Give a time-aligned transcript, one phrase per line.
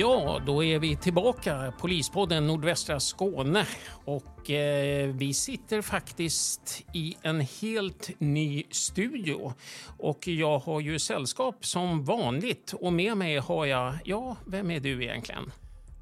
[0.00, 1.72] Ja, då är vi tillbaka.
[1.78, 3.66] Polispodden Nordvästra Skåne.
[4.04, 9.52] Och eh, vi sitter faktiskt i en helt ny studio.
[9.98, 12.72] Och jag har ju sällskap som vanligt.
[12.72, 15.52] Och med mig har jag, ja, vem är du egentligen?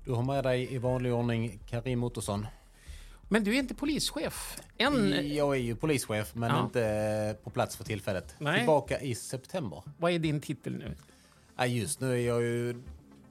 [0.04, 2.46] Du har med dig i vanlig ordning Karim Ottosson.
[3.28, 4.60] Men du är inte polischef?
[4.76, 5.14] En...
[5.34, 6.64] Jag är ju polischef, men Ja.
[6.64, 8.34] inte på plats för tillfället.
[8.38, 8.59] Nej.
[8.59, 9.82] Tillbaka i september.
[9.98, 10.96] Vad är din titel nu?
[11.66, 12.82] Just nu är jag ju...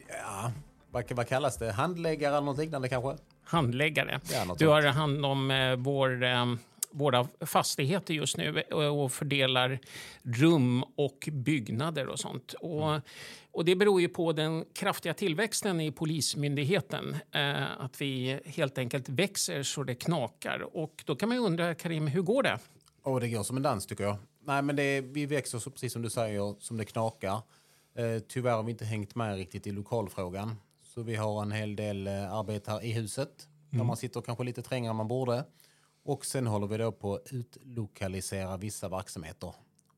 [0.10, 0.52] Ja,
[0.92, 1.72] vad, vad kallas det?
[1.72, 3.24] Handläggare eller något liknande kanske?
[3.44, 4.20] Handläggare.
[4.32, 6.46] Ja, Du har hand om eh, vår, eh,
[6.92, 9.80] våra fastigheter just nu och, och fördelar
[10.24, 12.54] rum och byggnader och sånt.
[12.54, 13.00] Och,
[13.52, 17.16] och det beror ju på den kraftiga tillväxten i Polismyndigheten.
[17.32, 20.78] Eh, att vi helt enkelt växer så det knakar.
[20.78, 22.60] Och då kan man undra, Karim, hur går det?
[23.04, 24.18] Och det går som en dans tycker jag.
[24.46, 27.42] Nej, men det, vi växer så precis som du säger, som det knakar.
[27.98, 30.56] Eh, tyvärr har vi inte hängt med riktigt i lokalfrågan.
[30.84, 33.48] Så vi har en hel del eh, arbete här i huset.
[33.70, 35.46] Där man sitter kanske lite trängre än man borde.
[36.04, 39.54] Och sen håller vi då på att utlokalisera vissa verksamheter.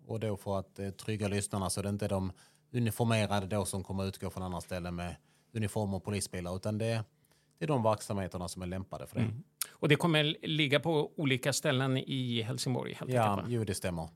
[0.07, 2.31] Och då för att eh, trygga lyssnarna så det inte är de
[2.73, 5.15] uniformerade då som kommer utgå från andra ställen med
[5.53, 6.55] uniformer och polisbilar.
[6.55, 7.03] Utan det,
[7.57, 9.31] det är de verksamheterna som är lämpade för det.
[9.71, 12.93] Och det kommer ligga på olika ställen i Helsingborg.
[12.93, 14.09] Helt Ja, enkelt, jo det stämmer.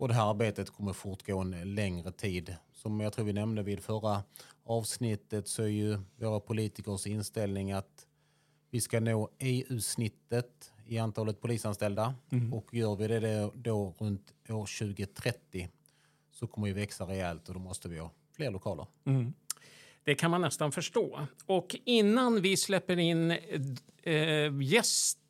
[0.00, 2.56] Och det här arbetet kommer fortgå en längre tid.
[2.72, 4.22] Som jag tror vi nämnde vid förra
[4.64, 8.06] avsnittet så är ju våra politikers inställning att
[8.70, 12.14] vi ska nå EU-snittet i antalet polisanställda.
[12.52, 15.68] Och gör vi det då, runt år 2030
[16.30, 18.86] så kommer vi växa rejält och då måste vi ha fler lokaler.
[20.04, 21.20] Det kan man nästan förstå.
[21.46, 23.30] Och innan vi släpper in
[24.02, 24.50] eh,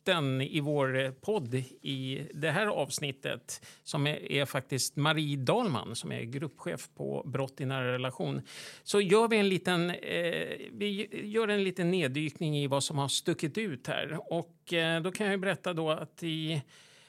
[0.01, 5.95] gästen i vår eh, podd i det här avsnittet som är, är faktiskt Marie Dahlman
[5.95, 8.41] som är gruppchef på brott i nära relation
[8.83, 13.07] så gör vi en liten, eh, vi gör en liten neddykning i vad som har
[13.07, 14.33] stuckit ut här.
[14.33, 16.61] Och eh, då kan jag berätta då att i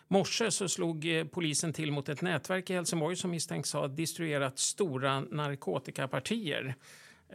[0.09, 4.59] morse så slog eh, polisen till mot ett nätverk i Helsingborg som misstänks ha distribuerat
[4.59, 6.75] stora narkotikapartier.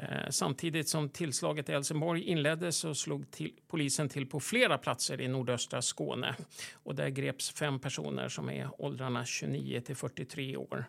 [0.02, 5.22] Eh, samtidigt som tillslaget i Helsingborg inleddes så slog till, polisen till på flera platser
[5.22, 6.36] i nordöstra Skåne.
[6.74, 10.86] Och där greps fem personer som är åldrarna 29 till 43 år.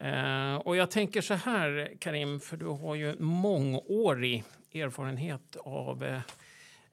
[0.00, 4.44] Eh, och jag tänker så här, Karim, för du har ju mångårig
[4.74, 6.20] erfarenhet av eh,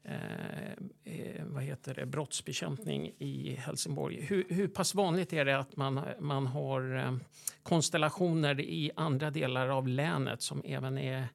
[0.03, 0.71] Eh,
[1.03, 4.21] eh, vad heter det, brottsbekämpning i Helsingborg.
[4.21, 7.17] Hur, hur pass vanligt är det att man, man har eh,
[7.63, 11.27] konstellationer i andra delar av länet som även är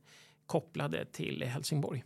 [0.47, 2.05] kopplade till Helsingborg?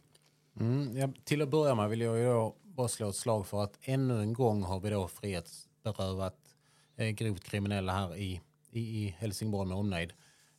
[0.60, 3.78] Mm, ja, till att börja med vill jag ju bara slå ett slag för att
[3.82, 6.36] ännu en gång har vi då frihetsberövat
[6.96, 8.40] eh, grovt kriminella här i,
[8.70, 10.12] i, i Helsingborg med omnejd.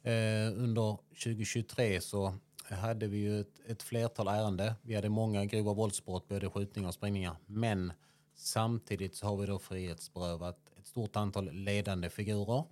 [0.04, 2.36] Eh, under 2023 så
[2.76, 4.76] hade vi ju ett, ett flertal ärende.
[4.82, 7.36] Vi hade många grova våldsbrott, både skjutningar och sprängningar.
[7.46, 7.94] Men
[8.36, 12.64] samtidigt så har vi då frihetsberövat ett stort antal ledande figurer.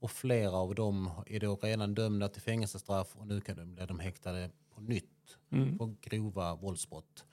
[0.00, 3.86] Och flera av dem är då redan dömda till fängelsestraff och nu kan de bli
[3.86, 5.04] de häktade på nytt
[5.78, 7.24] på grova våldsbrott.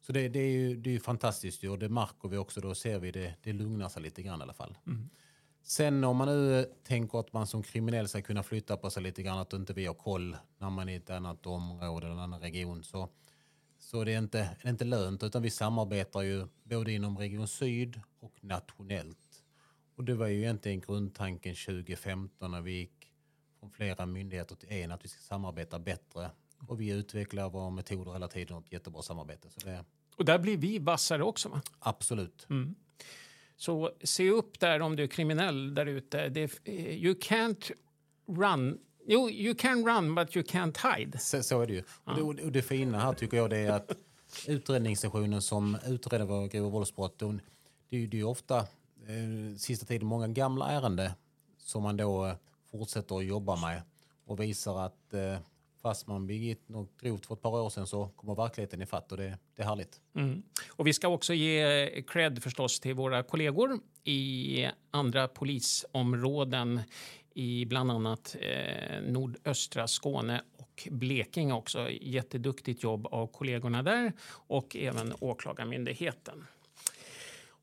[0.00, 2.60] Så det, det är ju det är ju fantastiskt och det märker vi också.
[2.60, 4.78] Då ser vi det, det lugnar sig lite grann i alla fall.
[5.68, 9.22] Sen om man nu tänker att man som kriminell ska kunna flytta på sig lite
[9.22, 12.22] grann, att inte vi har koll när man är i ett annat område eller en
[12.22, 13.08] annan region, så,
[13.78, 15.22] så det är inte, det är inte lönt.
[15.22, 19.42] Utan vi samarbetar ju både inom Region Syd och nationellt.
[19.96, 23.12] Och det var ju egentligen grundtanken 2015 när vi gick
[23.60, 26.30] från flera myndigheter till en, att vi ska samarbeta bättre.
[26.68, 29.50] Och vi utvecklar våra metoder hela tiden och ett jättebra samarbete.
[29.50, 29.84] Så det
[30.16, 31.48] Och där blir vi vassare också.
[31.48, 31.62] Va?
[31.78, 32.46] absolut.
[33.56, 36.20] Så se upp där om du är kriminell där ute.
[36.64, 36.74] Eh,
[37.04, 37.70] You can't
[38.28, 38.78] run.
[39.08, 41.18] Jo, you can run but you can't hide.
[41.18, 41.82] Så, så är det ju.
[42.04, 43.92] Och, det, och det fina här tycker jag det är att
[44.46, 47.40] utredningsstationen som utreder våra grova våldsbrott, de,
[47.90, 51.10] det, är ju- det är ju ofta eh, sista tiden många gamla ärenden
[51.58, 52.34] som man då eh,
[52.70, 53.82] fortsätter att jobba med
[54.26, 55.36] och visar att eh,
[55.86, 59.18] fast man begått något grovt för ett par år sedan så kommer verkligheten ifatt och
[59.18, 60.00] det, det är härligt.
[60.14, 60.42] Mm.
[60.68, 66.80] Och vi ska också ge cred förstås till våra kollegor i andra polisområden
[67.34, 71.90] i bland annat eh, nordöstra Skåne och Blekinge också.
[71.90, 76.46] Jätteduktigt jobb av kollegorna där och även Åklagarmyndigheten.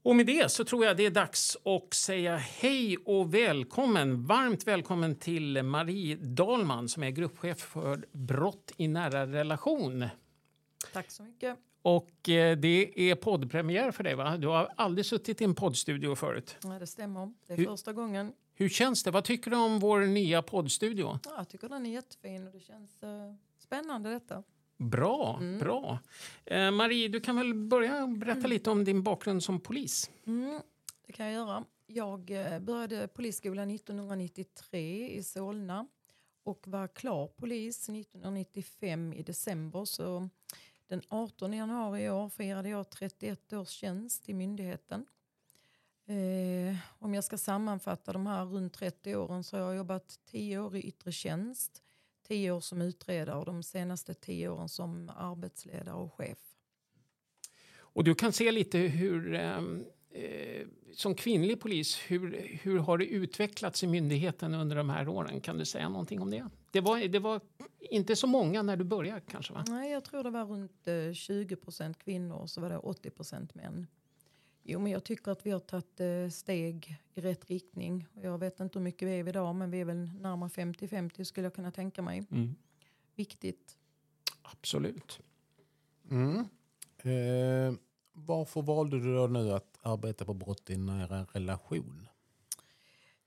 [0.04, 4.68] Och med det så tror jag det är dags att säga hej och välkommen, varmt
[4.68, 10.06] välkommen till Marie Dahlman som är gruppchef för brott i nära relation.
[10.94, 11.58] Tack så mycket.
[11.82, 14.38] Och eh, det är poddpremiär för dig va?
[14.38, 16.58] Du har aldrig suttit i en poddstudio förut.
[16.64, 17.34] Ja, det stämmer.
[17.48, 18.34] Det är Hur- första gången.
[18.56, 19.12] Hur känns det?
[19.12, 21.20] Vad tycker du om vår nya poddstudio?
[21.26, 23.10] Ja, jag tycker den är jättefin och det känns eh,
[23.60, 24.44] spännande detta.
[24.84, 26.00] Bra, bra.
[26.46, 30.12] Eh, Marie, du kan väl börja berätta lite om din bakgrund som polis?
[30.28, 30.62] Mm,
[31.06, 31.64] det kan jag göra.
[31.86, 35.88] Jag eh, började polisskolan 1993 i Solna
[36.44, 39.86] och var klar polis 1995 i december.
[39.86, 40.30] Så
[40.88, 45.06] den 18 januari i år firade jag 31 års tjänst i myndigheten.
[46.06, 50.60] Eh, om jag ska sammanfatta de här runt 30 åren så har jag jobbat 10
[50.60, 51.82] år i yttre tjänst,
[52.28, 56.38] 10 år som utredare och de senaste 10 åren som arbetsledare och chef.
[57.76, 63.06] Och du kan se lite hur, ehm, eh, som kvinnlig polis, hur, hur har det
[63.06, 65.42] utvecklats i myndigheten under de här åren?
[65.42, 66.46] Kan du säga någonting om det?
[66.72, 67.42] Det var, det var
[67.80, 69.54] inte så många när du började kanske?
[69.54, 69.64] va?
[69.68, 73.10] Nej, jag tror det var runt eh, 20 procent kvinnor och så var det 80
[73.10, 73.88] procent män.
[74.64, 78.08] Jo, men jag tycker att vi har tagit eh, steg i rätt riktning.
[78.22, 81.46] Jag vet inte hur mycket vi är idag, men vi är väl närmare 50-50 skulle
[81.46, 82.24] jag kunna tänka mig.
[82.32, 82.56] Mm.
[83.16, 83.78] Viktigt.
[84.42, 85.20] Absolut.
[86.12, 86.40] Mm.
[86.98, 87.80] Eh,
[88.14, 92.08] varför valde du då nu att arbeta på brott i nära relation?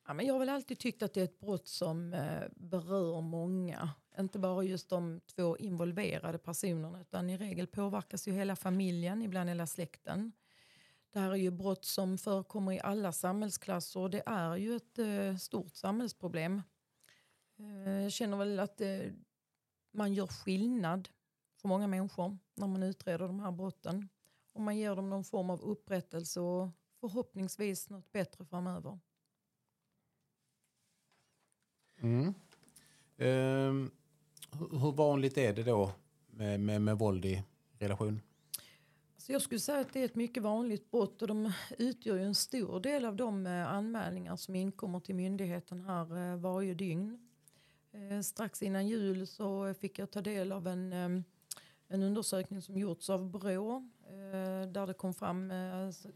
[0.06, 3.20] Ja, men jag har väl alltid tyckt att det är ett brott som eh, berör
[3.20, 3.90] många.
[4.18, 9.48] Inte bara just de två involverade personerna utan i regel påverkas ju hela familjen, ibland
[9.48, 10.32] hela släkten.
[11.12, 14.99] Det här är ju brott som förekommer i alla samhällsklasser och det är ju ett
[14.99, 16.62] eh, stort samhällsproblem.
[17.58, 19.00] Eh, jag känner väl att eh,
[19.91, 21.08] man gör skillnad
[21.61, 24.08] för många människor när man utreder de här brotten.
[24.53, 26.69] Och man ger dem någon form av upprättelse och
[27.00, 28.99] förhoppningsvis något bättre framöver.
[31.99, 32.35] Mm.
[33.17, 33.91] Eh,
[34.58, 35.93] hur hur vanligt är det då
[36.26, 37.44] med, med, med våld i
[37.79, 38.20] relation?
[39.26, 42.23] Så jag skulle säga att det är ett mycket vanligt brott och de utgör ju
[42.23, 47.28] en stor del av de eh, anmälningar som inkommer till myndigheten här eh, varje dygn.
[47.93, 50.93] Eh, strax innan jul så fick jag ta del av en,
[51.88, 53.88] en undersökning som gjorts av Brå
[54.73, 55.52] där det kom fram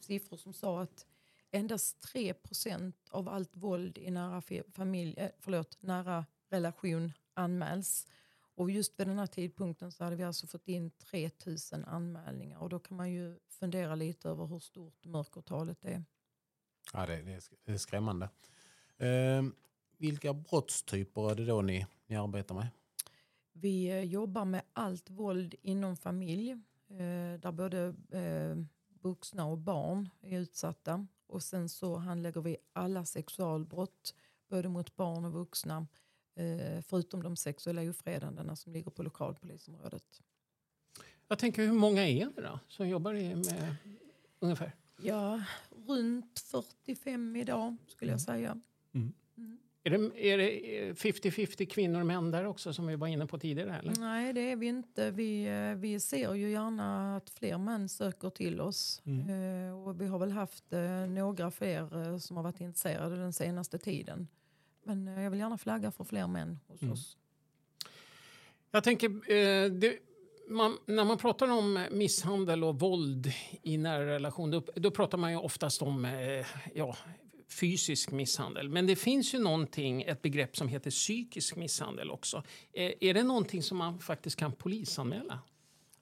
[0.00, 1.06] siffror som sa att
[1.50, 4.42] endast 3% av allt våld i nära,
[4.72, 8.06] familj, förlåt, nära relation anmäls.
[8.60, 12.68] Och just vid den här tidpunkten så hade vi alltså fått in 3000 anmälningar och
[12.68, 16.04] då kan man ju fundera lite över hur stort mörkertalet är.
[16.92, 18.28] Ja, det, det, är, det är skrämmande.
[18.96, 19.42] Eh,
[19.98, 22.68] vilka brottstyper är det då ni, ni arbetar med?
[23.52, 26.50] Vi eh, jobbar med allt våld inom familj
[26.88, 28.56] eh, där både eh,
[29.02, 31.06] vuxna och barn är utsatta.
[31.26, 34.14] Och sen så handlägger vi alla sexualbrott
[34.48, 35.86] både mot barn och vuxna
[36.82, 40.22] förutom de sexuella ofredandena som ligger på lokalpolisområdet.
[41.28, 43.76] Jag tänker, hur många är det då som jobbar med
[44.40, 44.72] ungefär?
[45.02, 45.42] Ja,
[45.86, 48.60] runt 45 idag skulle jag säga.
[49.82, 53.38] Är det, är det 50-50 kvinnor och män där också som vi var inne på
[53.38, 53.78] tidigare?
[53.78, 53.94] Eller?
[53.98, 55.10] Nej, det är vi inte.
[55.10, 59.02] Vi, eh, vi ser ju gärna att fler män söker till oss.
[59.06, 63.32] Eh, och vi har väl haft eh, några fler eh, som har varit intresserade den
[63.32, 64.28] senaste tiden.
[64.82, 67.16] Men eh, jag vill gärna flagga för fler män hos oss.
[68.70, 69.98] Jag tänker, eh, det,
[70.48, 73.32] man, när man pratar om misshandel och våld
[73.62, 76.96] i nära relation då, då pratar man ju oftast om eh, ja,
[77.60, 78.68] fysisk misshandel.
[78.68, 82.42] Men det finns ju någonting, ett begrepp som heter psykisk misshandel också.
[82.72, 85.38] Eh, är det någonting som man faktiskt kan polisanmäla?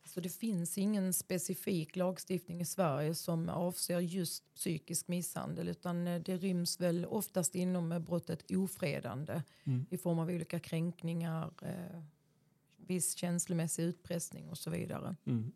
[0.08, 6.20] Så det finns ingen specifik lagstiftning i Sverige som avser just psykisk misshandel utan eh,
[6.20, 9.42] det ryms väl oftast inom eh, brottet ofredande
[9.90, 12.02] i form av olika kränkningar, eh,
[12.76, 15.16] viss känslomässig utpressning och så vidare.
[15.26, 15.52] Mm.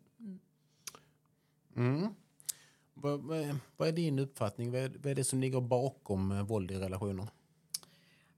[2.93, 4.71] Vad, vad, vad är din uppfattning?
[4.71, 7.27] Vad är, vad är det som ligger bakom eh, våld i relationer?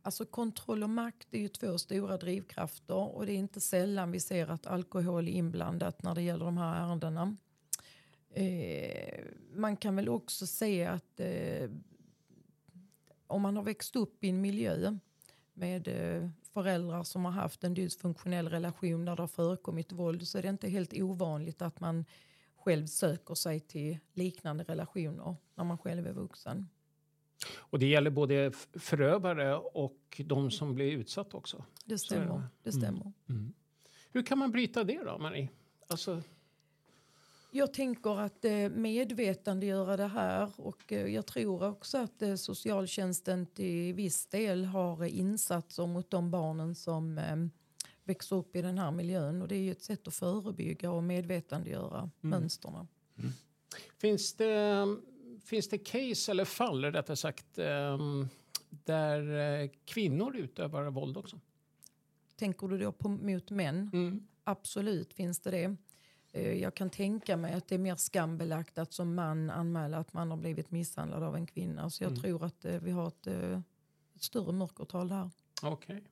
[0.06, 4.20] Alltså kontroll och makt är ju två stora drivkrafter och det är inte sällan vi
[4.20, 7.36] ser att alkohol är inblandat när det gäller de här ärendena.
[8.30, 9.20] Eh,
[9.54, 11.70] man kan väl också se att eh,
[13.28, 14.98] om man har växt upp i en miljö
[15.54, 20.38] med eh, föräldrar som har haft en dysfunktionell relation där det har förekommit våld så
[20.38, 22.06] är det inte helt ovanligt att man
[22.56, 26.68] själv söker sig till liknande relationer när man själv är vuxen.
[27.54, 31.64] Och det gäller både förövare och de som blir utsatt också.
[31.86, 32.44] Det stämmer.
[32.64, 33.12] Det stämmer.
[34.12, 35.50] Hur kan man bryta det då, Marie?
[35.88, 36.22] Alltså,
[37.52, 43.46] Jag tänker att eh, medvetandegöra det här och eh, jag tror också att eh, socialtjänsten
[43.46, 47.20] till viss del har insatser mot de barnen som
[48.04, 51.04] växer upp i den här miljön och det är ju ett sätt att förebygga och
[51.04, 52.88] medvetandegöra mönsterna.
[53.98, 54.86] Finns det,
[55.46, 58.28] finns det case eller fall, rättare sagt, ehm,
[58.70, 61.40] där eh, kvinnor utövar våld också?
[62.36, 64.28] Tänker du då på, mot män?
[64.44, 65.76] Absolut finns det det.
[66.32, 70.14] Eh, jag kan tänka mig att det är mer skambelagt att som man anmäla att
[70.14, 71.90] man har blivit misshandlad av en kvinna.
[71.90, 72.22] Så jag Mm.
[72.22, 73.28] tror att eh, vi har ett,
[74.16, 75.30] ett större mörkertal där.
[75.62, 76.04] Okej.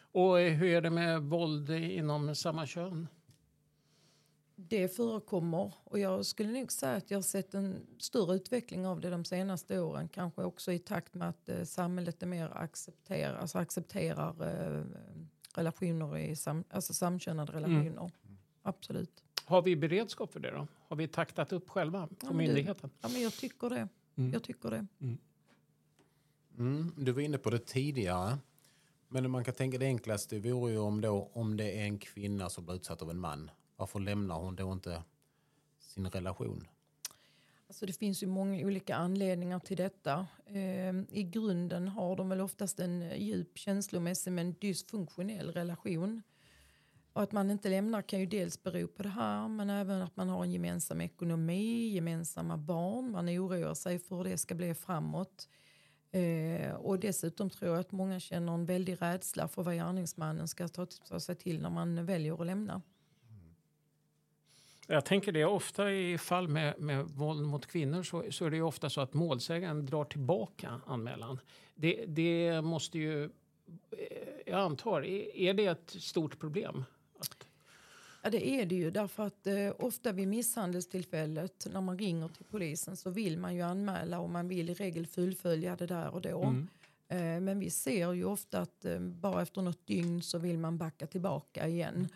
[0.00, 3.08] Och eh, hur är det med våld inom samma kön?
[4.68, 9.00] Det förekommer och jag skulle nog säga att jag har sett en större utveckling av
[9.00, 10.08] det de senaste åren.
[10.08, 14.34] Kanske också i takt med att eh, samhället är mer accepterar, alltså accepterar
[14.78, 14.84] eh,
[15.54, 18.10] relationer i sam, alltså samkönade relationer.
[18.62, 19.22] Absolut.
[19.44, 20.66] Har vi beredskap för det då?
[20.88, 22.90] Har vi taktat upp själva på Ja, det- myndigheten?
[23.00, 23.88] Ja, men jag tycker det.
[24.16, 24.32] Mm.
[24.32, 24.86] Jag tycker det.
[26.58, 28.38] Mm, du var inne på det tidigare.
[29.08, 32.48] Men man kan tänka det enklaste vore ju om, då, om det är en kvinna
[32.50, 33.50] som blir utsatt av en man.
[33.82, 35.02] Varför lämnar hon då inte
[35.80, 36.68] sin relation?
[37.66, 40.26] Alltså det finns ju många olika anledningar till detta.
[40.46, 46.22] Eh, I grunden har de väl oftast en eh, djup känslomässig men dysfunktionell relation.
[47.12, 50.16] Och att man inte lämnar kan ju dels bero på det här men även att
[50.16, 53.10] man har en gemensam ekonomi, gemensamma barn.
[53.10, 55.48] Man oroar sig för hur det ska bli framåt.
[56.10, 60.68] Eh, och dessutom tror jag att många känner en väldig rädsla för vad gärningsmannen ska
[60.68, 62.82] ta ta sig till när man väljer att lämna.
[64.92, 68.56] Jag tänker det ofta i fall med, med våld mot kvinnor så, så är det
[68.56, 71.38] ju ofta så att målsägaren drar tillbaka anmälan.
[71.74, 73.30] Det, det måste ju, eh,
[74.46, 76.84] jag antar, är, är det ett stort problem?
[77.18, 77.46] Att,
[78.22, 82.44] Ja det är det ju därför att eh, ofta vid misshandelstillfället när man ringer till
[82.44, 86.20] polisen så vill man ju anmäla och man vill i regel fullfölja det där och
[86.20, 86.42] då.
[86.42, 86.68] Mm.
[87.08, 90.78] Eh, men vi ser ju ofta att eh, bara efter något dygn så vill man
[90.78, 92.08] backa tillbaka igen.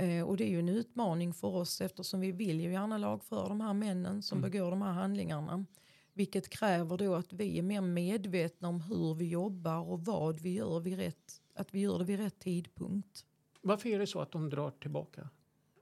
[0.00, 3.48] Eh, och det är ju en utmaning för oss eftersom vi vill ju gärna lagföra
[3.48, 5.64] de här männen som begår de här handlingarna.
[6.12, 10.54] Vilket kräver då att vi är mer medvetna om hur vi jobbar och vad vi
[10.54, 13.24] gör vid rätt, att vi gör det vid rätt tidpunkt.
[13.62, 15.28] varför är det så att de drar tillbaka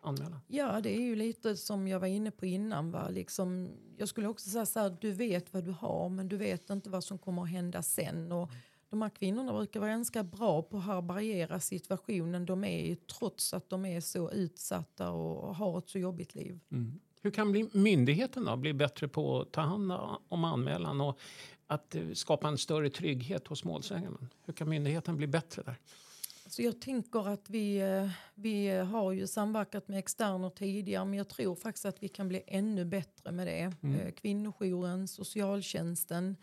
[0.03, 0.41] anmälan?
[0.47, 2.91] Ja, det är ju lite som jag var inne på innan.
[2.91, 3.09] Va?
[3.09, 6.71] Liksom, jag skulle också säga så här, du vet vad du har men du vet
[6.71, 8.33] inte vad som kommer att hända sen.
[8.33, 8.51] Och
[8.91, 13.55] de här kvinnorna brukar vara ganska bra på att härbärgera situationen de är i trots
[13.55, 16.61] att de är så utsatta och har ett så jobbigt liv.
[17.23, 19.93] Hur kan bli, myndigheten då bli bättre på att ta hand
[20.29, 21.19] om anmälan och
[21.67, 24.29] att eh, skapa en större trygghet hos målsäganden?
[24.45, 25.77] Hur kan myndigheten bli bättre där?
[26.47, 31.29] Så jag tänker att vi, eh, vi har ju samverkat med externer tidigare men jag
[31.29, 33.73] tror faktiskt att vi kan bli ännu bättre med det.
[33.83, 34.13] Mm.
[34.13, 36.37] Kvinnojouren, socialtjänsten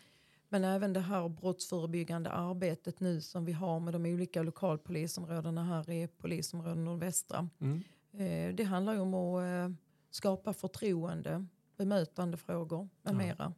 [0.49, 5.89] men även det här brottsförebyggande arbetet nu som vi har med de olika lokalpolisområdena här
[5.89, 7.49] i polisområdet nordvästra.
[7.59, 7.83] Mm.
[8.13, 9.75] Eh, Det handlar ju om att eh,
[10.11, 11.45] skapa förtroende,
[11.77, 13.53] bemötande frågor med mera.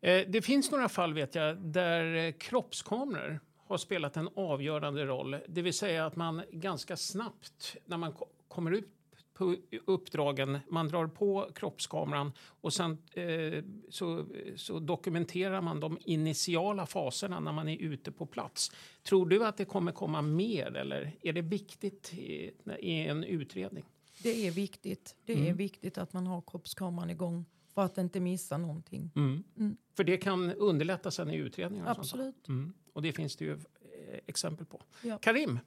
[0.00, 5.36] Eh, Det finns några fall vet jag där kroppskameror har spelat en avgörande roll.
[5.48, 8.88] Det vill säga att man ganska snabbt när man ko- kommer ut
[9.40, 16.86] på uppdragen, man drar på kroppskameran och sen eh, så, så dokumenterar man de initiala
[16.86, 18.72] faserna när man är ute på plats.
[19.02, 23.84] Tror du att det kommer komma mer eller är det viktigt i, i en utredning?
[24.22, 25.16] Det är viktigt.
[25.24, 27.44] Det är viktigt att man har kroppskameran igång
[27.74, 29.10] för att inte missa någonting.
[29.96, 31.86] För det kan underlätta sen i utredningen.
[31.86, 31.90] och.
[31.90, 32.48] Absolut.
[32.48, 32.72] Mm.
[32.92, 34.82] Och det finns det ju eh, exempel på.
[35.02, 35.18] Ja.
[35.18, 35.58] Karim,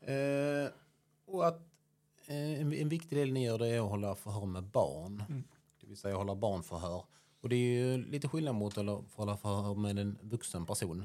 [0.00, 0.70] Eh,
[1.28, 1.60] och att
[2.26, 5.22] eh, en, en viktig del ni gör det är att hålla förhör med barn.
[5.80, 7.04] Det vill säga hålla barnförhör.
[7.40, 11.00] Och det är ju lite skillnad mot att hålla- förhör med en vuxen person.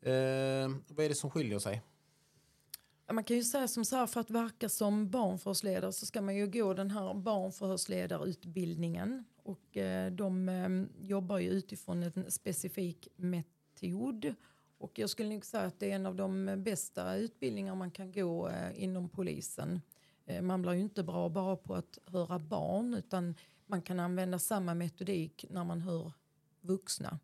[0.00, 1.82] Eh, vad är det som skiljer sig?
[3.12, 6.36] Man kan ju säga som så här, för att verka som barnförhörsledare så ska man
[6.36, 9.24] ju gå den här barnförhörsledarutbildningen.
[9.42, 10.68] Och eh, de eh,
[11.08, 14.34] jobbar ju utifrån en specifik metod.
[14.84, 18.12] Och jag skulle nog säga att det är en av de bästa utbildningar man kan
[18.12, 19.80] gå eh, inom polisen.
[20.26, 23.34] Eh, man blir ju inte bra bara på att höra barn utan
[23.66, 26.12] man kan använda samma metodik när man hör
[26.60, 27.18] vuxna.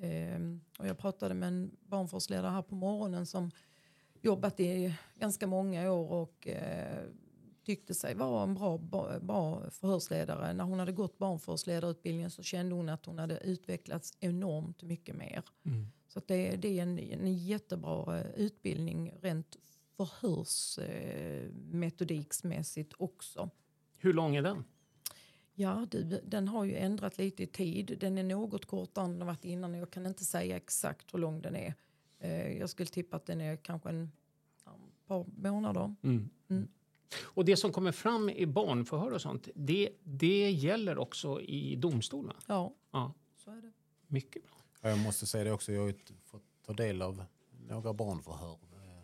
[0.00, 3.50] Ehm, och jag pratade med en barnförhörsledare här på morgonen som
[4.20, 7.04] jobbat i ganska många år och eh,
[7.64, 10.52] tyckte sig vara en bra, bra, bra förhörsledare.
[10.52, 15.42] När hon hade gått barnförhörsledarutbildningen så kände hon att hon hade utvecklats enormt mycket mer.
[15.64, 15.86] Mm.
[16.16, 19.56] Så det, det är en, en jättebra eh, utbildning rent
[19.96, 23.50] förhörsmetodiksmässigt också.
[23.98, 24.64] hur lång är den?
[25.54, 27.96] Ja, du, den har ju ändrat lite i tid.
[28.00, 31.42] Den är något kortare än den varit innan jag kan inte säga exakt hur lång
[31.42, 31.74] den är.
[32.18, 34.10] Eh, jag skulle tippa att den är kanske en
[34.64, 35.94] ja, par månader.
[37.24, 42.36] Och det som kommer fram i barnförhör och sånt, det, det gäller också i domstolen?
[42.46, 43.72] Ja, Ja, så är det.
[44.06, 44.52] mycket bra.
[44.80, 47.24] Ja, Jag måste säga det också, jag har fått ta del av
[47.68, 48.52] några barnförhör.
[48.52, 49.02] Eh,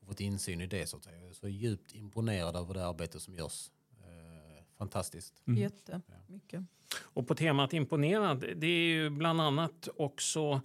[0.00, 0.86] och fått insyn i det.
[0.86, 1.20] Så att säga.
[1.20, 3.70] Jag är så djupt imponerad över det arbete som görs.
[4.00, 5.42] Eh, fantastiskt.
[5.46, 5.60] Mm.
[5.60, 6.60] Jättemycket.
[7.00, 10.60] Och på temat imponerad, det är ju bland annat också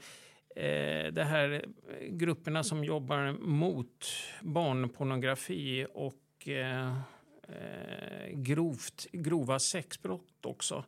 [0.56, 1.66] eh, det här
[2.10, 4.06] grupperna som jobbar mot
[4.42, 6.98] barnpornografi och eh,
[7.44, 10.84] eh, grovt, grova sexbrott också.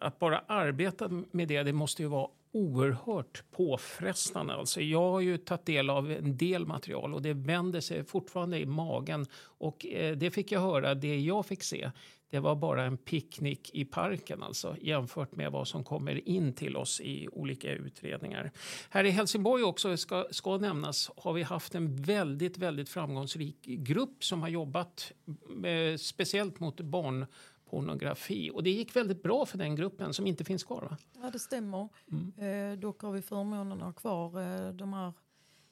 [0.00, 4.54] Att bara arbeta med det, det måste ju vara oerhört påfrestande.
[4.54, 8.58] Alltså jag har ju tagit del av en del material och det vänder sig fortfarande
[8.58, 9.26] i magen.
[9.42, 11.90] Och eh, det fick jag höra, det jag fick se,
[12.34, 16.76] det var bara en picknick i parken alltså jämfört med vad som kommer in till
[16.76, 18.52] oss i olika utredningar.
[18.90, 24.24] Här i Helsingborg också ska, ska nämnas har vi haft en väldigt, väldigt framgångsrik grupp
[24.24, 25.12] som har jobbat
[25.48, 27.26] med, speciellt mot barn
[27.74, 28.50] pornografi.
[28.54, 30.82] Och det gick väldigt bra för den gruppen som inte finns kvar.
[30.82, 30.96] Va?
[31.22, 31.88] Ja, det stämmer.
[32.12, 32.72] Mm.
[32.72, 35.12] Eh, dock har vi förmånen att ha kvar eh, de här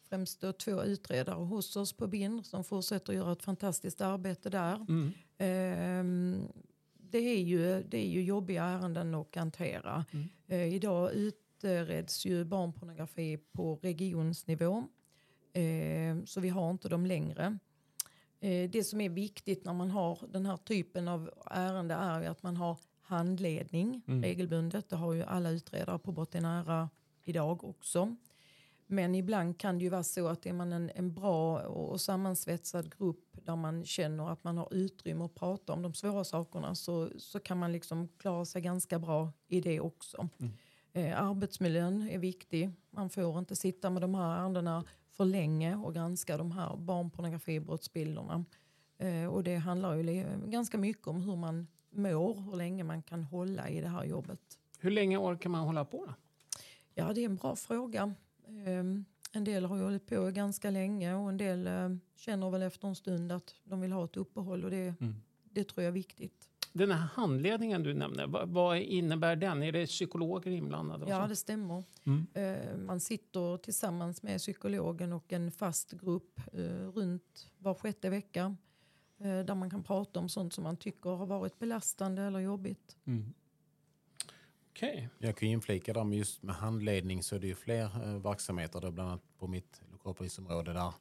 [0.09, 4.51] främst då två utredare hos oss på BIN som fortsätter att göra ett fantastiskt arbete
[4.51, 4.87] där.
[4.89, 5.13] Mm.
[5.39, 6.49] Eh,
[6.93, 10.05] det, är ju, det är ju jobbiga ärenden att hantera.
[10.13, 10.29] Mm.
[10.49, 14.85] Eh, idag utreds ju barnpornografi på regionsnivå.
[15.53, 17.59] Eh, så vi har inte dem längre.
[18.43, 22.27] Eh, det som är viktigt när man har den här typen av ärende är ju
[22.27, 24.23] att man har handledning mm.
[24.23, 24.89] regelbundet.
[24.89, 26.91] Det har ju alla utredare på Bottenära
[27.25, 28.17] idag också.
[28.87, 32.99] Men ibland kan det ju vara så att är man en, en bra och sammansvetsad
[32.99, 37.11] grupp där man känner att man har utrymme att prata om de svåra sakerna så,
[37.19, 40.29] så kan man liksom klara sig ganska bra i det också.
[40.39, 40.53] Mm.
[40.93, 42.71] Eh, arbetsmiljön är viktig.
[42.91, 48.45] Man får inte sitta med de här ärendena för länge och granska de här barnpornografibrottsbilderna.
[48.99, 53.25] Eh, och det handlar ju ganska mycket om hur man mår, hur länge man kan
[53.25, 54.59] hålla i det här jobbet.
[54.79, 56.07] Hur länge orkar man hålla på?
[56.07, 56.15] Då?
[56.95, 58.15] Ja, det är en bra fråga.
[58.47, 58.85] Eh,
[59.33, 62.89] en del har ju hållit på ganska länge och en del eh, känner väl efter
[62.89, 65.15] en stund att de vill ha ett uppehåll och det, mm.
[65.43, 66.49] det tror jag är viktigt.
[66.73, 69.63] Den här handledningen du nämnde, vad, vad innebär den?
[69.63, 71.07] Är det psykologer inblandade?
[71.09, 71.85] Ja, det stämmer.
[72.05, 72.27] Mm.
[72.35, 76.63] Eh, man sitter tillsammans med psykologen och en fast grupp eh,
[76.95, 78.57] runt var sjätte vecka
[79.19, 82.97] eh, där man kan prata om sånt som man tycker har varit belastande eller jobbigt.
[83.05, 83.35] Mm.
[84.71, 85.09] Okay.
[85.19, 88.91] Jag kan inflika där med just med handledning så är det ju fler verksamheter, då
[88.91, 90.93] bland annat på mitt lokalpolisområde där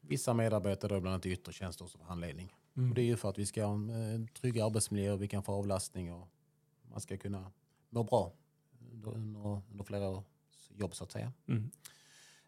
[0.00, 2.54] vissa medarbetare, då bland annat i yttre tjänster, också får handledning.
[2.76, 2.88] Mm.
[2.90, 5.28] Och det är ju för att vi ska ha en eh, trygg arbetsmiljö och vi
[5.28, 6.28] kan få avlastning och
[6.90, 7.52] man ska kunna
[7.90, 8.32] må bra
[8.92, 10.24] under, under, under flera års
[10.76, 11.32] jobb så att säga.
[11.46, 11.70] Mm.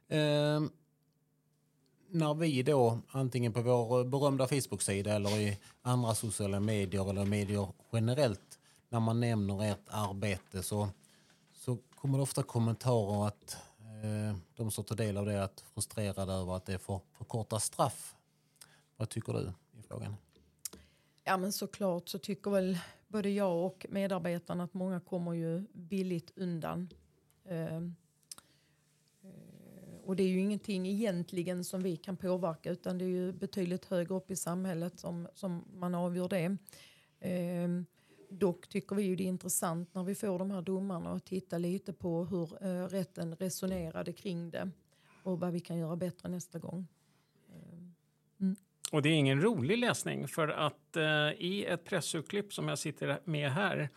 [0.08, 0.70] Eh,
[2.10, 7.68] när vi då antingen på vår berömda Facebook-sida eller i andra sociala medier eller medier
[7.92, 10.88] generellt när man nämner ert arbete så,
[11.52, 16.32] så kommer det ofta kommentarer att eh, de som tar del av det är frustrerade
[16.32, 18.14] över att det är för, för korta straff.
[18.96, 19.52] Vad tycker du?
[19.88, 20.16] Frågan?
[21.24, 26.32] Ja men såklart så tycker väl både jag och medarbetarna att många kommer ju billigt
[26.36, 26.88] undan.
[27.44, 27.94] Ehm,
[29.22, 33.32] eh, och det är ju ingenting egentligen som vi kan påverka utan det är ju
[33.32, 36.56] betydligt högre upp i samhället som, som man avgör det.
[37.20, 37.68] Eh,
[38.30, 41.58] dock tycker vi ju det är intressant när vi får de här domarna att titta
[41.58, 44.70] lite på hur eh, rätten resonerade kring det
[45.22, 46.86] och vad vi kan göra bättre nästa gång.
[48.92, 53.20] Och det är ingen rolig läsning för att eh, i ett pressurklipp som jag sitter
[53.24, 53.88] med här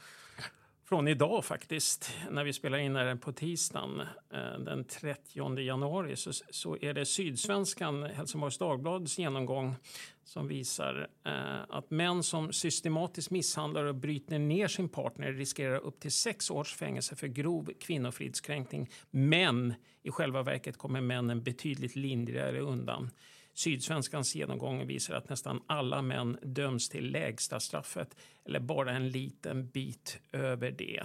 [0.92, 4.00] från idag faktiskt, när vi spelar in den på tisdagen
[4.34, 9.76] eh, den 30 januari så, så är det Sydsvenskan, Helsingborgs Dagblads genomgång
[10.24, 16.00] som visar eh, att män som systematiskt misshandlar och bryter ner sin partner riskerar upp
[16.00, 18.90] till sex års fängelse för grov kvinnofridskränkning.
[19.12, 19.74] Men
[20.04, 23.10] i själva verket kommer männen betydligt lindrigare undan.
[23.54, 29.68] Sydsvenskans genomgång visar att nästan alla män döms till lägsta straffet eller bara en liten
[29.68, 31.04] bit över det.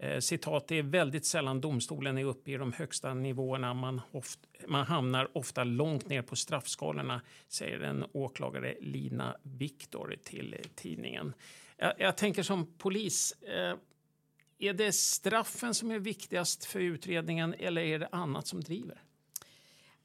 [0.00, 3.74] Eh, citat, det är väldigt sällan domstolen är uppe i de högsta nivåerna.
[3.74, 10.56] Man, oft, man hamnar ofta långt ner på straffskalorna, säger en åklagare Lina Viktor till
[10.74, 11.32] tidningen.
[11.76, 13.76] Jag, jag tänker som polis, eh,
[14.58, 19.02] är det straffen som är viktigast för utredningen eller är det annat som driver?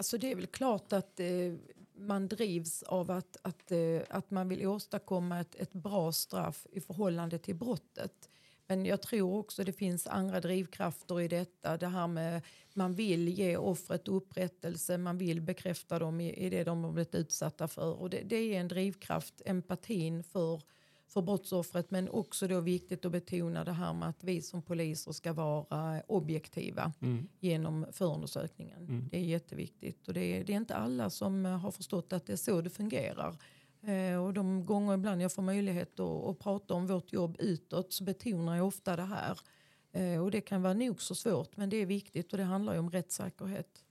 [0.02, 1.54] Alltså det är väl klart att eh,
[1.96, 6.82] man drivs av att, att, eh, att man vill åstadkomma ett, ett bra straff i
[6.82, 8.30] förhållande till brottet.
[8.68, 11.78] Men jag tror också det finns andra drivkrafter i detta.
[11.78, 12.42] Det här med
[12.74, 17.16] man vill ge offret upprättelse, man vill bekräfta dem i, i det de har blivit
[17.16, 17.94] utsatta för.
[17.94, 20.62] Och det, det är en drivkraft, empatin för,
[21.14, 25.12] för brottsoffret men också då viktigt att betona det här med att vi som poliser
[25.12, 27.28] ska vara objektiva Mm.
[27.40, 29.08] genom förundersökningen.
[29.12, 32.26] Det är jätteviktigt och det är, det är inte alla som eh, har förstått att
[32.26, 33.36] det är så det fungerar.
[33.84, 37.94] Eh, och de gånger ibland jag får möjlighet att, att prata om vårt jobb utåt
[37.94, 39.40] så betonar jag ofta det här.
[39.92, 42.74] Eh, och det kan vara nog så svårt men det är viktigt och det handlar
[42.74, 43.84] ju om rättssäkerhet.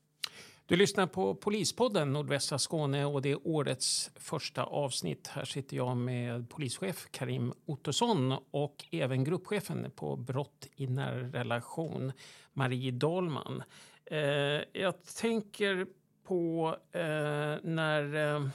[0.71, 5.27] Du lyssnar på Polispodden Nordvästra Skåne och det är årets första avsnitt.
[5.27, 12.13] Här sitter jag med polischef Karim Ottosson och även gruppchefen på brott i nära relation,
[12.53, 13.63] Marie Dahlman.
[14.05, 14.19] Eh,
[14.73, 15.87] jag tänker
[16.25, 17.01] på eh,
[17.63, 18.49] när, eh,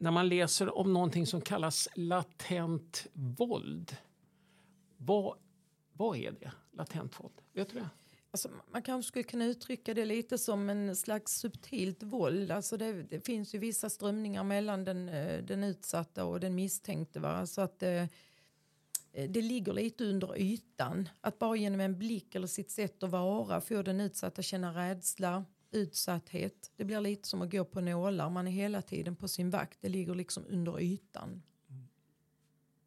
[0.00, 3.96] när man läser om någonting som kallas latent våld.
[4.96, 5.36] Vad,
[5.92, 7.34] vad är det, latent våld?
[7.52, 7.88] Vet du det?
[8.34, 12.50] Alltså, man kanske skulle kunna uttrycka det lite som en slags subtilt våld.
[12.50, 17.20] Alltså det, det finns ju vissa strömningar mellan den, eh, den utsatta och den misstänkte.
[17.20, 17.46] Va?
[17.46, 18.02] Så att eh,
[19.12, 21.08] eh, det ligger lite under ytan.
[21.20, 25.44] Att bara genom en blick eller sitt sätt att vara få den utsatta känna rädsla,
[25.70, 26.70] utsatthet.
[26.76, 28.30] Det blir lite som att gå på nålar.
[28.30, 29.78] Man är hela tiden på sin vakt.
[29.80, 31.42] Det ligger liksom under ytan.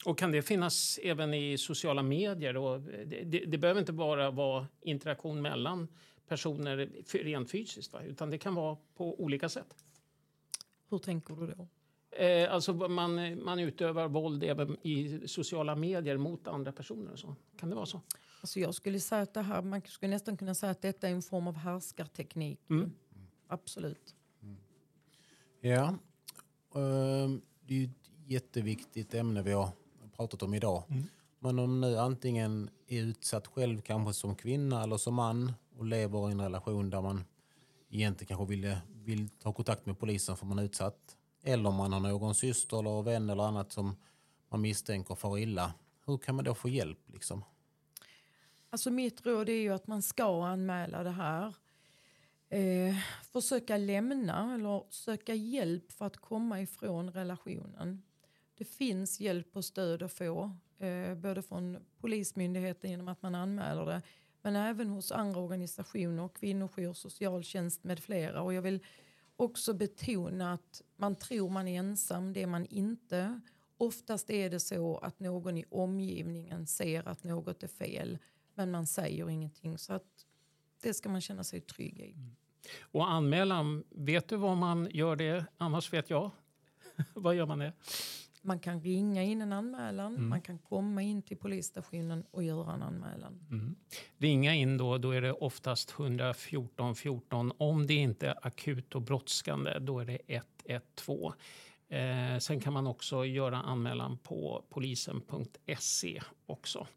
[0.06, 2.58] Och kan det finnas även i sociala medier?
[2.58, 5.88] Och det, det, det behöver inte bara vara interaktion mellan
[6.28, 6.90] personer
[7.24, 8.04] rent fysiskt, va?
[8.04, 9.76] utan det kan vara på olika sätt.
[10.90, 11.68] Hur tänker du då?
[12.18, 17.12] Eh, alltså man, man utövar våld även i sociala medier mot andra personer.
[17.12, 17.36] Och så.
[17.58, 18.02] Kan det vara så?
[18.42, 21.12] Alltså jag skulle säga att det här, man skulle nästan kunna säga att detta är
[21.12, 22.60] en form av härskarteknik.
[22.70, 22.92] Mm.
[23.48, 24.16] Absolut.
[25.62, 25.98] Ja,
[26.76, 29.70] ehm, det är ju ett jätteviktigt ämne vi har
[30.18, 30.84] pratat om idag.
[31.40, 36.30] Men om nu antingen är utsatt själv kanske som kvinna eller som man och lever
[36.30, 37.24] i en relation där man
[37.90, 41.18] egentligen kanske vill, vill ta kontakt med polisen för man är utsatt.
[41.44, 43.96] Eller om man har någon syster eller vän eller annat som
[44.50, 45.74] man misstänker far illa.
[46.06, 47.44] Hur kan man då få hjälp liksom?
[48.70, 51.54] Alltså mitt råd är ju att man ska anmäla det här.
[52.50, 52.96] Eh,
[53.32, 58.02] försöka lämna eller söka hjälp för att komma ifrån relationen.
[58.58, 60.58] Det finns hjälp och stöd att få.
[60.80, 64.02] Eh, både från Polismyndigheten genom att man anmäler det.
[64.42, 68.42] Men även hos andra organisationer, kvinnojour, socialtjänst med flera.
[68.42, 68.80] Och jag vill
[69.36, 73.42] också betona att man tror man är ensam, det är man inte.
[73.78, 78.18] Oftast är det så att någon i omgivningen ser att något är fel
[78.54, 79.78] men man säger ingenting.
[79.78, 80.26] Så att
[80.82, 82.12] det ska man känna sig trygg i.
[82.14, 82.36] Mm.
[82.82, 85.46] Och anmälan, vet du vad man gör det?
[85.58, 86.32] Annars vet jag.
[87.14, 87.74] vad gör man det?
[88.46, 92.82] Man kan ringa in en anmälan, man kan komma in till polisstationen och göra en
[92.82, 93.40] anmälan.
[93.52, 93.76] Mm.
[94.18, 97.52] Ringa in då, då är det oftast 114 14.
[97.58, 101.34] Om det inte är akut och brådskande, då är det 112.
[101.90, 106.88] Eh, sen kan man också göra anmälan på polisen.se också.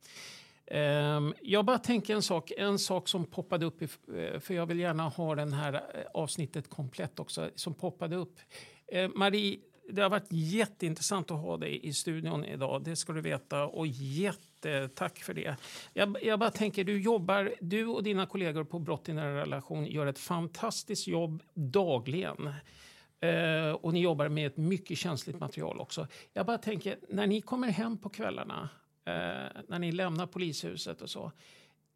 [0.71, 4.79] Ehm, jag bara tänker en sak, en sak som poppade upp, eh, för jag vill
[4.79, 8.39] gärna ha den här eh, avsnittet komplett också, som poppade upp.
[8.87, 13.20] Eh, Marie, det har varit jätteintressant att ha dig i studion idag, det ska du
[13.20, 13.66] veta.
[13.66, 15.57] Och jättetack för det.
[15.92, 19.87] Jag, jag bara tänker, du jobbar, du och dina kollegor på Brott i nära relation
[19.87, 22.53] gör ett fantastiskt jobb dagligen.
[23.20, 26.07] Eh, och ni jobbar med ett mycket känsligt material också.
[26.33, 28.68] Jag bara tänker, när ni kommer hem på kvällarna,
[29.05, 31.33] eh, när ni lämnar polishuset och så.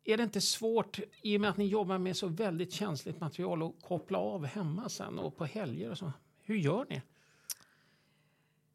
[0.05, 3.63] Är det inte svårt, i och med att ni jobbar med så väldigt känsligt material,
[3.63, 6.13] att koppla av hemma sen och på helger och så?
[6.45, 7.03] Hur gör ni?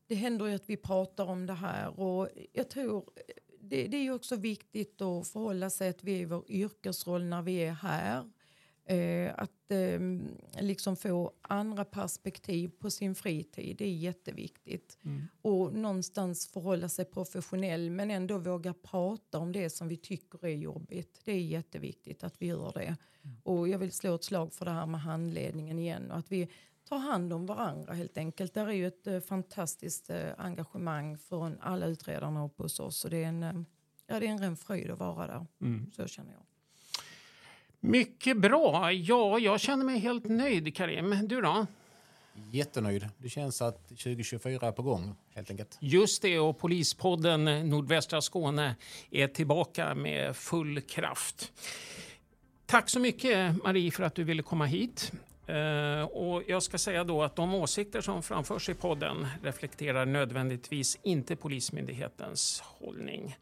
[0.08, 3.10] Det händer ju att vi pratar om det här och jag tror
[3.60, 7.26] det, det är ju också viktigt att förhålla sig att vi är i vår yrkesroll
[7.26, 8.30] när vi är här.
[8.86, 10.00] Eh, att eh,
[10.60, 14.98] liksom få andra perspektiv på sin fritid, det är jätteviktigt.
[15.42, 20.56] Och någonstans förhålla sig professionell men ändå våga prata om det som vi tycker är
[20.56, 21.22] jobbigt.
[21.26, 22.96] Det är jätteviktigt att vi gör det.
[23.44, 26.48] Och jag vill slå ett slag för det här med handledningen igen och att vi
[26.90, 28.54] tar hand om varandra helt enkelt.
[28.54, 33.06] Där är ju ett eh, fantastiskt eh, engagemang från alla utredarna uppe hos oss.
[33.06, 33.54] Och det, är en, eh,
[34.08, 35.46] ja, det är en ren fröjd att vara där.
[35.96, 36.42] Så känner jag.
[37.80, 38.92] Mycket bra.
[38.92, 41.28] Ja, jag känner mig helt nöjd, Karim.
[41.28, 41.66] Du då?
[42.52, 43.10] Jättenöjd.
[43.18, 45.78] Det känns att 2024 är på gång helt enkelt.
[45.80, 48.76] Just det, och Polispodden Nordvästra Skåne
[49.12, 51.54] är tillbaka med full kraft.
[52.66, 55.12] Tack så mycket, Marie, för att du ville komma hit.
[55.48, 61.00] Eh, och jag ska säga då att de åsikter som framförs i podden reflekterar nödvändigtvis
[61.04, 63.36] inte Polismyndighetens hållning.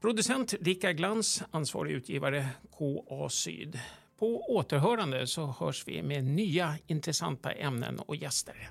[0.00, 2.48] Producent Rickard Glans, ansvarig utgivare
[2.78, 3.78] KA Syd.
[4.18, 8.70] På återhörande så hörs vi med nya intressanta ämnen och gäster.